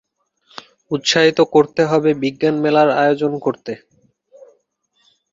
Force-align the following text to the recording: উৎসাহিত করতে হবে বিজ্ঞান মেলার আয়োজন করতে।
উৎসাহিত 0.91 1.39
করতে 1.53 1.81
হবে 1.85 2.09
বিজ্ঞান 2.23 2.55
মেলার 2.63 2.89
আয়োজন 3.01 3.31
করতে। 3.45 3.73